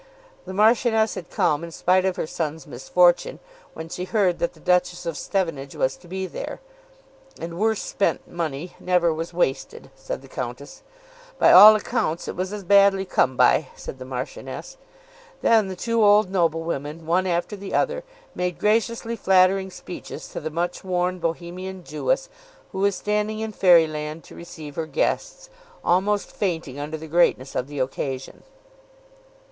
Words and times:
The 0.45 0.53
Marchioness 0.55 1.13
had 1.13 1.29
come 1.29 1.63
in 1.63 1.69
spite 1.69 2.05
of 2.05 2.15
her 2.15 2.25
son's 2.25 2.65
misfortune 2.65 3.37
when 3.75 3.87
she 3.87 4.05
heard 4.05 4.39
that 4.39 4.53
the 4.53 4.59
Duchess 4.59 5.05
of 5.05 5.15
Stevenage 5.15 5.75
was 5.75 5.95
to 5.97 6.07
be 6.07 6.25
there. 6.25 6.59
"And 7.39 7.59
worse 7.59 7.83
spent 7.83 8.27
money 8.27 8.75
never 8.79 9.13
was 9.13 9.31
wasted," 9.31 9.91
said 9.95 10.23
the 10.23 10.27
Countess. 10.27 10.81
"By 11.37 11.51
all 11.51 11.75
accounts 11.75 12.27
it 12.27 12.35
was 12.35 12.51
as 12.51 12.63
badly 12.63 13.05
come 13.05 13.37
by," 13.37 13.67
said 13.75 13.99
the 13.99 14.05
Marchioness. 14.05 14.77
Then 15.43 15.67
the 15.67 15.75
two 15.75 16.03
old 16.03 16.31
noblewomen, 16.31 17.05
one 17.05 17.27
after 17.27 17.55
the 17.55 17.75
other, 17.75 18.03
made 18.33 18.57
graciously 18.57 19.15
flattering 19.15 19.69
speeches 19.69 20.27
to 20.29 20.39
the 20.39 20.49
much 20.49 20.83
worn 20.83 21.19
Bohemian 21.19 21.83
Jewess, 21.83 22.27
who 22.71 22.79
was 22.79 22.95
standing 22.95 23.37
in 23.39 23.51
fairyland 23.51 24.23
to 24.23 24.33
receive 24.35 24.77
her 24.77 24.87
guests, 24.87 25.51
almost 25.85 26.31
fainting 26.31 26.79
under 26.79 26.97
the 26.97 27.05
greatness 27.07 27.53
of 27.53 27.67
the 27.67 27.77
occasion. 27.77 28.41